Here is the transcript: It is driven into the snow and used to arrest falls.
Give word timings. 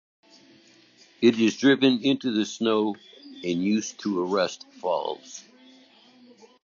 It 1.21 1.39
is 1.39 1.57
driven 1.57 2.01
into 2.03 2.31
the 2.31 2.43
snow 2.43 2.95
and 3.43 3.63
used 3.63 3.99
to 3.99 4.23
arrest 4.23 4.65
falls. 4.79 5.43